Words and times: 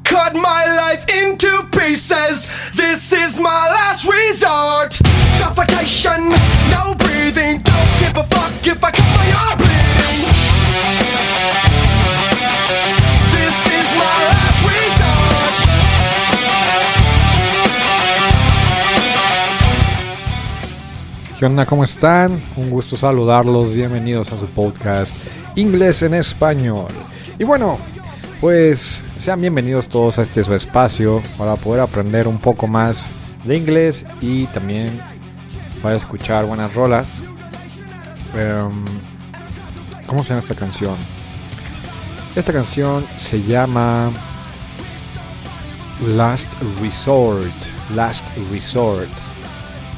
Cut 0.00 0.34
my 0.34 0.64
life 0.64 1.04
into 1.12 1.64
pieces. 1.70 2.48
This 2.74 3.12
is 3.12 3.38
my 3.38 3.68
last 3.68 4.08
resort. 4.08 4.94
Suffocation, 5.38 6.30
no 6.70 6.94
breathing. 6.94 7.60
Don't 7.62 7.98
give 7.98 8.16
a 8.16 8.24
fuck 8.24 8.66
if 8.66 8.82
I 8.82 8.90
cut 8.90 9.04
my 9.04 9.32
arm 9.32 9.58
bleeding. 9.58 10.20
This 13.36 13.66
is 13.66 13.92
my 13.92 14.18
last 14.32 14.64
resort. 14.64 15.54
¿Qué 21.38 21.46
onda? 21.46 21.66
¿Cómo 21.66 21.84
están? 21.84 22.42
Un 22.56 22.70
gusto 22.70 22.96
saludarlos. 22.96 23.74
Bienvenidos 23.74 24.32
a 24.32 24.38
su 24.38 24.46
podcast 24.46 25.14
Inglés 25.54 26.02
en 26.02 26.14
Español. 26.14 26.88
Y 27.38 27.44
bueno, 27.44 27.78
pues 28.42 29.04
sean 29.18 29.40
bienvenidos 29.40 29.88
todos 29.88 30.18
a 30.18 30.22
este 30.22 30.42
su 30.42 30.52
espacio 30.52 31.22
para 31.38 31.54
poder 31.54 31.80
aprender 31.80 32.26
un 32.26 32.40
poco 32.40 32.66
más 32.66 33.12
de 33.44 33.56
inglés 33.56 34.04
y 34.20 34.46
también 34.48 35.00
para 35.80 35.94
escuchar 35.94 36.44
buenas 36.44 36.74
rolas. 36.74 37.22
Em, 38.34 38.84
¿Cómo 40.08 40.24
se 40.24 40.30
llama 40.30 40.40
esta 40.40 40.56
canción? 40.56 40.96
Esta 42.34 42.52
canción 42.52 43.06
se 43.16 43.40
llama 43.40 44.10
Last 46.04 46.52
Resort. 46.80 47.46
Last 47.94 48.26
Resort. 48.50 49.08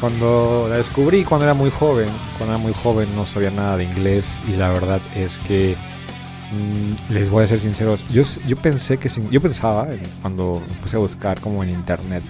Cuando 0.00 0.66
la 0.68 0.78
descubrí 0.78 1.22
cuando 1.22 1.44
era 1.44 1.54
muy 1.54 1.70
joven, 1.70 2.08
cuando 2.38 2.56
era 2.56 2.58
muy 2.60 2.74
joven 2.74 3.06
no 3.14 3.24
sabía 3.24 3.52
nada 3.52 3.76
de 3.76 3.84
inglés 3.84 4.42
y 4.48 4.56
la 4.56 4.70
verdad 4.70 5.00
es 5.14 5.38
que 5.38 5.76
les 7.08 7.28
voy 7.30 7.44
a 7.44 7.46
ser 7.46 7.60
sinceros, 7.60 8.04
yo, 8.10 8.22
yo 8.46 8.56
pensé 8.56 8.98
que 8.98 9.08
sin- 9.08 9.30
yo 9.30 9.40
pensaba 9.40 9.92
en- 9.92 10.00
cuando 10.20 10.62
puse 10.82 10.96
a 10.96 10.98
buscar 10.98 11.40
como 11.40 11.62
en 11.62 11.70
internet 11.70 12.22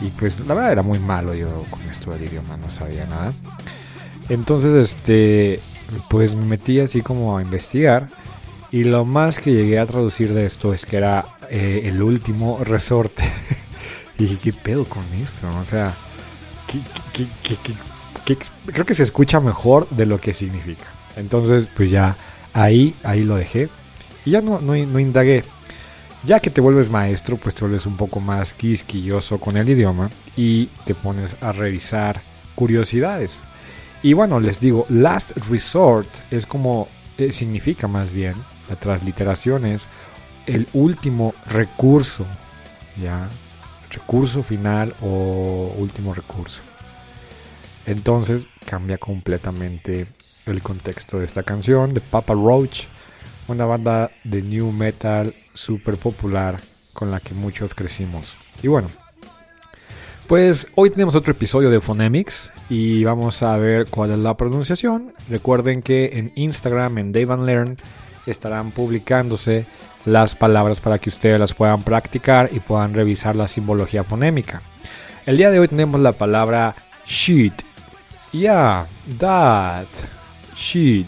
y 0.00 0.06
pues 0.10 0.40
la 0.40 0.54
verdad 0.54 0.72
era 0.72 0.82
muy 0.82 0.98
malo 0.98 1.34
yo 1.34 1.64
con 1.70 1.80
esto 1.82 2.10
del 2.12 2.24
idioma, 2.24 2.56
no 2.56 2.70
sabía 2.70 3.06
nada. 3.06 3.32
Entonces 4.28 4.74
este 4.74 5.60
pues 6.08 6.34
me 6.34 6.44
metí 6.44 6.80
así 6.80 7.00
como 7.02 7.36
a 7.38 7.42
investigar 7.42 8.10
y 8.72 8.84
lo 8.84 9.04
más 9.04 9.38
que 9.38 9.52
llegué 9.52 9.78
a 9.78 9.86
traducir 9.86 10.34
de 10.34 10.44
esto 10.46 10.74
es 10.74 10.84
que 10.84 10.96
era 10.96 11.24
eh, 11.50 11.82
el 11.84 12.02
último 12.02 12.58
resorte. 12.64 13.22
y 14.18 14.24
dije, 14.24 14.38
¿qué 14.42 14.52
pedo 14.52 14.84
con 14.84 15.04
esto? 15.22 15.46
O 15.60 15.64
sea, 15.64 15.94
¿qué- 16.66 16.80
qué- 17.12 17.28
qué- 17.42 17.56
qué- 17.62 17.74
qué 18.24 18.32
ex- 18.32 18.50
creo 18.66 18.84
que 18.84 18.94
se 18.94 19.04
escucha 19.04 19.38
mejor 19.40 19.88
de 19.90 20.06
lo 20.06 20.20
que 20.20 20.34
significa. 20.34 20.84
Entonces, 21.14 21.70
pues 21.74 21.90
ya 21.90 22.16
ahí, 22.56 22.94
ahí 23.04 23.22
lo 23.22 23.36
dejé. 23.36 23.68
Y 24.24 24.32
ya 24.32 24.40
no, 24.40 24.60
no, 24.60 24.74
indagué. 24.74 25.44
Ya 26.24 26.40
que 26.40 26.50
te 26.50 26.60
vuelves 26.60 26.90
maestro, 26.90 27.36
pues 27.36 27.54
te 27.54 27.60
vuelves 27.60 27.86
un 27.86 27.96
poco 27.96 28.18
más 28.18 28.52
quisquilloso 28.54 29.38
con 29.38 29.56
el 29.56 29.68
idioma 29.68 30.10
y 30.36 30.66
te 30.84 30.94
pones 30.94 31.36
a 31.40 31.52
revisar 31.52 32.22
curiosidades. 32.54 33.42
Y 34.02 34.14
bueno, 34.14 34.40
les 34.40 34.58
digo, 34.58 34.86
last 34.88 35.36
resort 35.48 36.08
es 36.30 36.46
como 36.46 36.88
eh, 37.18 37.30
significa 37.30 37.86
más 37.86 38.12
bien, 38.12 38.34
la 38.68 38.76
transliteración 38.76 39.66
es 39.66 39.88
el 40.46 40.66
último 40.72 41.34
recurso, 41.46 42.26
¿ya? 43.00 43.28
Recurso 43.90 44.42
final 44.42 44.94
o 45.00 45.74
último 45.76 46.14
recurso. 46.14 46.60
Entonces 47.86 48.46
cambia 48.64 48.98
completamente 48.98 50.06
el 50.46 50.62
contexto 50.62 51.18
de 51.18 51.26
esta 51.26 51.42
canción 51.42 51.92
de 51.92 52.00
Papa 52.00 52.34
Roach, 52.34 52.84
una 53.48 53.66
banda 53.66 54.10
de 54.24 54.42
new 54.42 54.70
metal 54.70 55.34
súper 55.54 55.98
popular 55.98 56.60
con 56.92 57.10
la 57.10 57.20
que 57.20 57.34
muchos 57.34 57.74
crecimos. 57.74 58.36
Y 58.62 58.68
bueno, 58.68 58.88
pues 60.26 60.68
hoy 60.74 60.90
tenemos 60.90 61.14
otro 61.14 61.32
episodio 61.32 61.70
de 61.70 61.80
Phonemics 61.80 62.52
y 62.68 63.04
vamos 63.04 63.42
a 63.42 63.56
ver 63.58 63.86
cuál 63.90 64.12
es 64.12 64.18
la 64.18 64.36
pronunciación. 64.36 65.12
Recuerden 65.28 65.82
que 65.82 66.10
en 66.14 66.32
Instagram, 66.36 66.98
en 66.98 67.12
Dave 67.12 67.32
and 67.32 67.44
Learn, 67.44 67.78
estarán 68.26 68.70
publicándose 68.70 69.66
las 70.04 70.34
palabras 70.34 70.80
para 70.80 70.98
que 70.98 71.10
ustedes 71.10 71.38
las 71.38 71.54
puedan 71.54 71.82
practicar 71.82 72.50
y 72.52 72.60
puedan 72.60 72.94
revisar 72.94 73.36
la 73.36 73.48
simbología 73.48 74.04
fonémica. 74.04 74.62
El 75.26 75.36
día 75.36 75.50
de 75.50 75.58
hoy 75.58 75.68
tenemos 75.68 76.00
la 76.00 76.12
palabra 76.12 76.76
sheet. 77.04 77.54
Yeah, 78.32 78.86
that 79.18 79.86
sheet. 80.56 81.06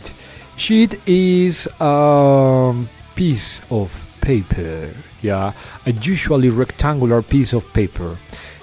Sheet 0.56 1.00
is 1.06 1.68
a 1.80 2.72
piece 3.14 3.62
of 3.70 3.92
paper. 4.20 4.90
Yeah, 5.22 5.52
a 5.84 5.90
usually 5.90 6.50
rectangular 6.50 7.22
piece 7.22 7.56
of 7.56 7.64
paper. 7.72 8.16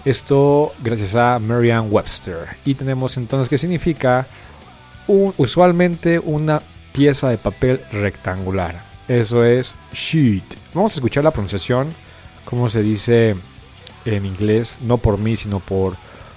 Esto 0.05 0.73
gracias 0.83 1.15
a 1.15 1.39
Merriam 1.39 1.91
Webster. 1.91 2.57
Y 2.65 2.75
tenemos 2.75 3.17
entonces 3.17 3.49
que 3.49 3.57
significa 3.57 4.27
usualmente 5.07 6.19
una 6.19 6.61
pieza 6.91 7.29
de 7.29 7.37
papel 7.37 7.81
rectangular. 7.91 8.83
Eso 9.07 9.43
es 9.43 9.75
sheet. 9.93 10.43
Vamos 10.73 10.93
a 10.93 10.95
escuchar 10.95 11.23
la 11.23 11.31
pronunciación, 11.31 11.93
como 12.45 12.69
se 12.69 12.81
dice 12.81 13.35
en 14.05 14.25
inglés, 14.25 14.79
no 14.81 14.97
por 14.97 15.17
mí, 15.17 15.35
sino 15.35 15.59
por 15.59 15.95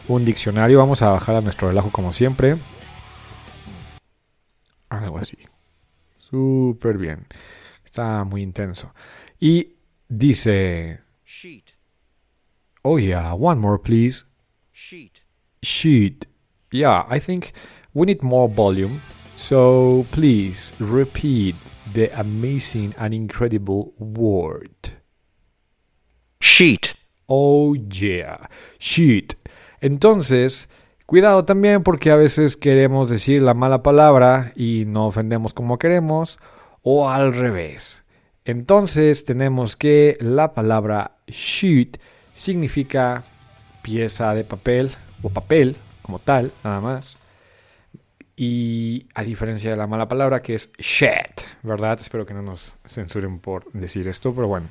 un 0.08 0.24
diccionario. 0.24 0.78
Vamos 0.78 1.02
a 1.02 1.10
bajar 1.10 1.36
a 1.36 1.40
nuestro 1.40 1.68
relajo 1.68 1.90
como 1.90 2.12
siempre. 2.12 2.56
Algo 5.18 5.22
así. 5.22 5.38
Súper 6.30 6.98
bien. 6.98 7.26
Está 7.84 8.24
muy 8.24 8.42
intenso. 8.42 8.92
Y 9.40 9.74
dice... 10.08 11.00
sheet, 11.24 11.64
Oh 12.82 12.98
yeah, 12.98 13.32
one 13.34 13.60
more 13.60 13.78
please. 13.78 14.24
sheet, 14.72 15.20
Sheet. 15.62 16.26
Yeah, 16.70 17.04
I 17.08 17.18
think 17.18 17.52
we 17.92 18.06
need 18.06 18.22
more 18.22 18.48
volume. 18.48 19.00
So 19.34 20.06
please 20.10 20.72
repeat 20.78 21.56
the 21.92 22.10
amazing 22.18 22.94
and 22.98 23.12
incredible 23.14 23.92
word. 23.98 24.70
sheet, 26.40 26.94
Oh 27.28 27.74
yeah, 27.74 28.46
sheet. 28.78 29.34
Entonces, 29.82 30.66
cuidado 31.08 31.46
también 31.46 31.82
porque 31.82 32.10
a 32.10 32.16
veces 32.16 32.58
queremos 32.58 33.08
decir 33.08 33.40
la 33.40 33.54
mala 33.54 33.82
palabra 33.82 34.52
y 34.54 34.84
no 34.86 35.06
ofendemos 35.06 35.54
como 35.54 35.78
queremos 35.78 36.38
o 36.82 37.08
al 37.08 37.32
revés. 37.32 38.02
Entonces 38.44 39.24
tenemos 39.24 39.74
que 39.74 40.18
la 40.20 40.52
palabra 40.52 41.12
sheet 41.26 41.98
significa 42.34 43.24
pieza 43.80 44.34
de 44.34 44.44
papel 44.44 44.90
o 45.22 45.30
papel 45.30 45.76
como 46.02 46.18
tal, 46.18 46.52
nada 46.62 46.82
más. 46.82 47.16
Y 48.36 49.06
a 49.14 49.22
diferencia 49.22 49.70
de 49.70 49.78
la 49.78 49.86
mala 49.86 50.08
palabra 50.08 50.42
que 50.42 50.56
es 50.56 50.70
shit, 50.76 51.40
¿verdad? 51.62 51.98
Espero 52.02 52.26
que 52.26 52.34
no 52.34 52.42
nos 52.42 52.74
censuren 52.84 53.38
por 53.38 53.72
decir 53.72 54.06
esto, 54.08 54.34
pero 54.34 54.46
bueno. 54.46 54.66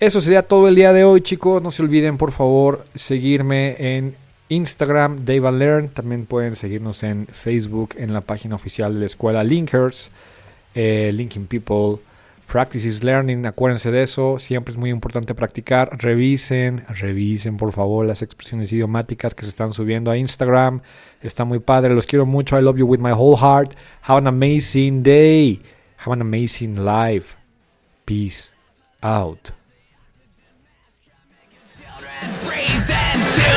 Eso 0.00 0.20
sería 0.20 0.48
todo 0.48 0.66
el 0.66 0.74
día 0.74 0.92
de 0.92 1.04
hoy, 1.04 1.20
chicos. 1.20 1.62
No 1.62 1.70
se 1.70 1.82
olviden, 1.82 2.16
por 2.16 2.32
favor, 2.32 2.86
seguirme 2.96 3.76
en 3.78 4.16
Instagram, 4.48 5.24
Dave 5.24 5.52
Learn. 5.52 5.88
También 5.88 6.26
pueden 6.26 6.56
seguirnos 6.56 7.02
en 7.02 7.26
Facebook, 7.26 7.94
en 7.96 8.12
la 8.12 8.20
página 8.20 8.54
oficial 8.54 8.94
de 8.94 9.00
la 9.00 9.06
escuela 9.06 9.44
Linkers, 9.44 10.10
eh, 10.74 11.10
Linking 11.12 11.46
People, 11.46 12.02
Practice 12.46 12.86
is 12.86 13.02
learning, 13.02 13.46
acuérdense 13.46 13.90
de 13.90 14.02
eso, 14.02 14.38
siempre 14.38 14.70
es 14.70 14.78
muy 14.78 14.90
importante 14.90 15.34
practicar. 15.34 15.90
Revisen, 16.00 16.84
revisen 16.88 17.56
por 17.56 17.72
favor 17.72 18.06
las 18.06 18.22
expresiones 18.22 18.72
idiomáticas 18.72 19.34
que 19.34 19.42
se 19.42 19.48
están 19.48 19.72
subiendo 19.72 20.10
a 20.10 20.16
Instagram. 20.16 20.80
Está 21.20 21.44
muy 21.44 21.58
padre, 21.58 21.94
los 21.94 22.06
quiero 22.06 22.26
mucho. 22.26 22.58
I 22.58 22.62
love 22.62 22.76
you 22.76 22.86
with 22.86 23.00
my 23.00 23.12
whole 23.12 23.36
heart. 23.36 23.74
Have 24.02 24.18
an 24.18 24.26
amazing 24.26 25.02
day. 25.02 25.62
Have 25.96 26.12
an 26.12 26.20
amazing 26.20 26.84
life. 26.84 27.34
Peace 28.04 28.52
out. 29.02 29.63